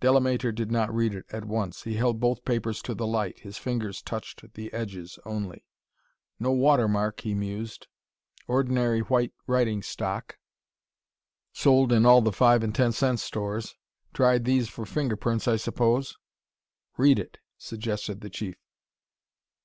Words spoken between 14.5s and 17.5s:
for fingerprints I suppose?". "Read it,"